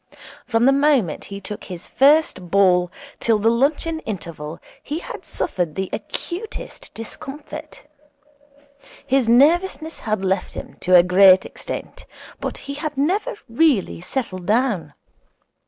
From 0.47 0.65
the 0.65 0.71
moment 0.71 1.25
he 1.25 1.39
took 1.39 1.65
his 1.65 1.85
first 1.85 2.49
ball 2.49 2.91
till 3.19 3.37
the 3.37 3.51
luncheon 3.51 3.99
interval 3.99 4.57
he 4.81 4.97
had 4.97 5.23
suffered 5.23 5.75
the 5.75 5.91
acutest 5.93 6.91
discomfort. 6.95 7.83
His 9.05 9.29
nervousness 9.29 9.99
had 9.99 10.25
left 10.25 10.55
him 10.55 10.75
to 10.79 10.95
a 10.95 11.03
great 11.03 11.45
extent, 11.45 12.07
but 12.39 12.57
he 12.65 12.73
had 12.73 12.97
never 12.97 13.35
really 13.47 14.01
settled 14.01 14.47
down. 14.47 14.95